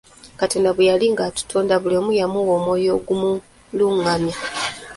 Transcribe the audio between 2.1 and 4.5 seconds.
yamuwa omwoyo ogumulungamya.